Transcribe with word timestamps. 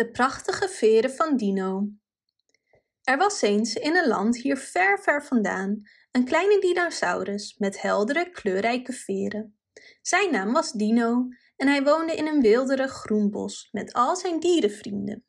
De 0.00 0.10
prachtige 0.10 0.68
veren 0.68 1.10
van 1.10 1.36
Dino. 1.36 1.88
Er 3.02 3.16
was 3.16 3.42
eens 3.42 3.74
in 3.74 3.96
een 3.96 4.08
land 4.08 4.36
hier 4.36 4.56
ver, 4.56 5.00
ver 5.00 5.24
vandaan 5.24 5.82
een 6.10 6.24
kleine 6.24 6.60
dinosaurus 6.60 7.54
met 7.58 7.80
heldere, 7.80 8.30
kleurrijke 8.30 8.92
veren. 8.92 9.58
Zijn 10.02 10.32
naam 10.32 10.52
was 10.52 10.72
Dino 10.72 11.28
en 11.56 11.68
hij 11.68 11.82
woonde 11.82 12.14
in 12.14 12.26
een 12.26 12.40
weelderig 12.40 12.92
groen 12.92 13.30
bos 13.30 13.68
met 13.72 13.92
al 13.92 14.16
zijn 14.16 14.40
dierenvrienden. 14.40 15.24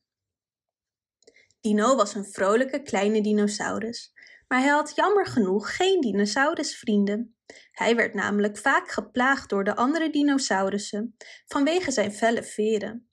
Dino 1.62 1.96
was 1.96 2.16
een 2.16 2.26
vrolijke 2.26 2.82
kleine 2.82 3.22
dinosaurus, 3.22 4.14
maar 4.48 4.60
hij 4.60 4.70
had 4.70 4.96
jammer 4.96 5.26
genoeg 5.26 5.76
geen 5.76 6.02
dinosaurusvrienden. 6.02 7.36
Hij 7.72 7.96
werd 7.96 8.14
namelijk 8.14 8.58
vaak 8.58 8.92
geplaagd 8.92 9.50
door 9.50 9.64
de 9.64 9.76
andere 9.76 10.10
dinosaurussen 10.10 11.16
vanwege 11.46 11.92
zijn 11.92 12.14
felle 12.14 12.44
veren. 12.44 13.11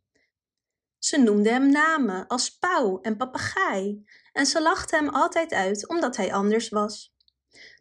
Ze 1.08 1.16
noemden 1.16 1.52
hem 1.52 1.70
namen 1.70 2.26
als 2.26 2.58
pauw 2.58 3.00
en 3.00 3.16
papegaai 3.16 4.04
en 4.32 4.46
ze 4.46 4.62
lachten 4.62 4.98
hem 4.98 5.08
altijd 5.08 5.52
uit 5.52 5.88
omdat 5.88 6.16
hij 6.16 6.32
anders 6.32 6.68
was. 6.68 7.14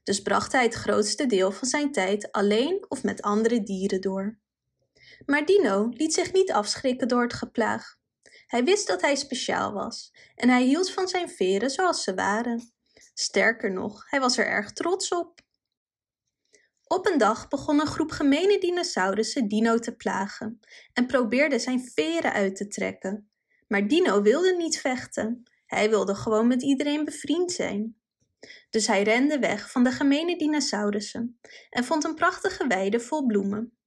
Dus 0.03 0.21
bracht 0.21 0.51
hij 0.51 0.63
het 0.63 0.73
grootste 0.73 1.25
deel 1.25 1.51
van 1.51 1.67
zijn 1.67 1.91
tijd 1.91 2.31
alleen 2.31 2.85
of 2.89 3.03
met 3.03 3.21
andere 3.21 3.63
dieren 3.63 4.01
door. 4.01 4.39
Maar 5.25 5.45
Dino 5.45 5.89
liet 5.89 6.13
zich 6.13 6.33
niet 6.33 6.51
afschrikken 6.51 7.07
door 7.07 7.21
het 7.21 7.33
geplaag. 7.33 7.95
Hij 8.45 8.63
wist 8.63 8.87
dat 8.87 9.01
hij 9.01 9.15
speciaal 9.15 9.73
was 9.73 10.13
en 10.35 10.49
hij 10.49 10.63
hield 10.63 10.91
van 10.91 11.07
zijn 11.07 11.29
veren 11.29 11.69
zoals 11.69 12.03
ze 12.03 12.13
waren. 12.13 12.73
Sterker 13.13 13.71
nog, 13.71 14.09
hij 14.09 14.19
was 14.19 14.37
er 14.37 14.47
erg 14.47 14.73
trots 14.73 15.11
op. 15.11 15.41
Op 16.87 17.07
een 17.07 17.17
dag 17.17 17.47
begon 17.47 17.79
een 17.79 17.87
groep 17.87 18.11
gemene 18.11 18.59
dinosaurussen 18.59 19.47
Dino 19.47 19.79
te 19.79 19.95
plagen 19.95 20.59
en 20.93 21.05
probeerde 21.05 21.59
zijn 21.59 21.89
veren 21.93 22.33
uit 22.33 22.55
te 22.55 22.67
trekken. 22.67 23.29
Maar 23.67 23.87
Dino 23.87 24.21
wilde 24.21 24.55
niet 24.55 24.79
vechten. 24.79 25.43
Hij 25.65 25.89
wilde 25.89 26.15
gewoon 26.15 26.47
met 26.47 26.63
iedereen 26.63 27.05
bevriend 27.05 27.51
zijn. 27.51 27.95
Dus 28.69 28.87
hij 28.87 29.03
rende 29.03 29.39
weg 29.39 29.71
van 29.71 29.83
de 29.83 29.91
gemene 29.91 30.37
dinosaurussen 30.37 31.39
en 31.69 31.83
vond 31.83 32.03
een 32.03 32.15
prachtige 32.15 32.67
weide 32.67 32.99
vol 32.99 33.25
bloemen. 33.25 33.77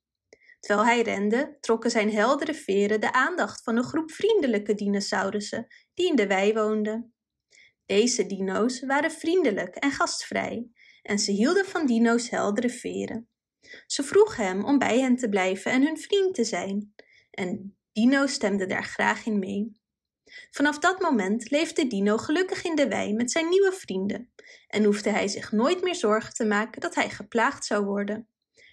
Terwijl 0.60 0.86
hij 0.86 1.02
rende, 1.02 1.56
trokken 1.60 1.90
zijn 1.90 2.12
heldere 2.12 2.54
veren 2.54 3.00
de 3.00 3.12
aandacht 3.12 3.62
van 3.62 3.76
een 3.76 3.84
groep 3.84 4.10
vriendelijke 4.10 4.74
dinosaurussen 4.74 5.66
die 5.94 6.08
in 6.08 6.16
de 6.16 6.26
wei 6.26 6.52
woonden. 6.52 7.14
Deze 7.86 8.26
dino's 8.26 8.80
waren 8.80 9.10
vriendelijk 9.10 9.76
en 9.76 9.90
gastvrij 9.90 10.70
en 11.02 11.18
ze 11.18 11.32
hielden 11.32 11.64
van 11.64 11.86
Dino's 11.86 12.30
heldere 12.30 12.70
veren. 12.70 13.28
Ze 13.86 14.02
vroegen 14.02 14.44
hem 14.44 14.64
om 14.64 14.78
bij 14.78 15.00
hen 15.00 15.16
te 15.16 15.28
blijven 15.28 15.72
en 15.72 15.82
hun 15.82 15.98
vriend 15.98 16.34
te 16.34 16.44
zijn, 16.44 16.94
en 17.30 17.76
Dino 17.92 18.26
stemde 18.26 18.66
daar 18.66 18.84
graag 18.84 19.26
in 19.26 19.38
mee. 19.38 19.78
Vanaf 20.50 20.78
dat 20.78 21.00
moment 21.00 21.50
leefde 21.50 21.86
Dino 21.86 22.16
gelukkig 22.16 22.64
in 22.64 22.74
de 22.74 22.88
wei 22.88 23.14
met 23.14 23.30
zijn 23.30 23.48
nieuwe 23.48 23.72
vrienden 23.72 24.32
en 24.68 24.84
hoefde 24.84 25.10
hij 25.10 25.28
zich 25.28 25.52
nooit 25.52 25.82
meer 25.82 25.94
zorgen 25.94 26.34
te 26.34 26.44
maken 26.44 26.80
dat 26.80 26.94
hij 26.94 27.10
geplaagd 27.10 27.64
zou 27.64 27.84
worden. 27.84 28.28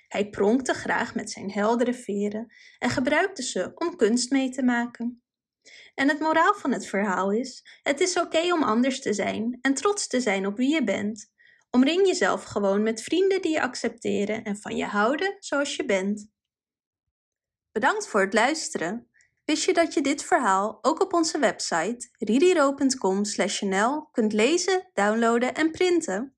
Hij 0.07 0.29
pronkte 0.29 0.73
graag 0.73 1.15
met 1.15 1.31
zijn 1.31 1.51
heldere 1.51 1.93
veren 1.93 2.53
en 2.79 2.89
gebruikte 2.89 3.43
ze 3.43 3.71
om 3.75 3.95
kunst 3.95 4.31
mee 4.31 4.49
te 4.49 4.63
maken. 4.63 5.21
En 5.95 6.07
het 6.07 6.19
moraal 6.19 6.53
van 6.53 6.71
het 6.71 6.87
verhaal 6.87 7.31
is: 7.31 7.79
het 7.83 7.99
is 7.99 8.19
oké 8.19 8.53
om 8.53 8.63
anders 8.63 9.01
te 9.01 9.13
zijn 9.13 9.57
en 9.61 9.73
trots 9.73 10.07
te 10.07 10.21
zijn 10.21 10.45
op 10.45 10.57
wie 10.57 10.73
je 10.73 10.83
bent. 10.83 11.31
Omring 11.71 12.07
jezelf 12.07 12.43
gewoon 12.43 12.83
met 12.83 13.01
vrienden 13.01 13.41
die 13.41 13.51
je 13.51 13.61
accepteren 13.61 14.43
en 14.43 14.57
van 14.57 14.75
je 14.75 14.85
houden 14.85 15.35
zoals 15.39 15.75
je 15.75 15.85
bent. 15.85 16.29
Bedankt 17.71 18.07
voor 18.07 18.21
het 18.21 18.33
luisteren. 18.33 19.09
Wist 19.45 19.63
je 19.63 19.73
dat 19.73 19.93
je 19.93 20.01
dit 20.01 20.23
verhaal 20.23 20.79
ook 20.81 21.01
op 21.01 21.13
onze 21.13 21.39
website 21.39 22.09
ririro.com/nl 22.17 24.09
kunt 24.11 24.33
lezen, 24.33 24.89
downloaden 24.93 25.53
en 25.53 25.71
printen? 25.71 26.36